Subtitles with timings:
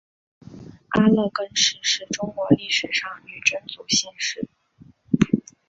[0.87, 4.49] 阿勒根氏是中国历史上女真族姓氏。